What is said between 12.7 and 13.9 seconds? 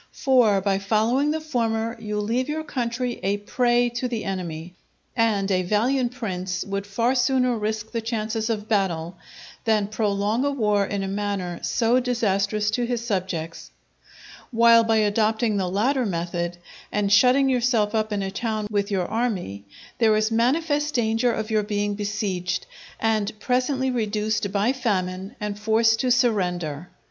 to his subjects;